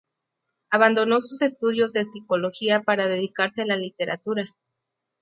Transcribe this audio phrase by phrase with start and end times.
[0.71, 4.55] Abandonó sus estudios de psicología para dedicarse a la literatura.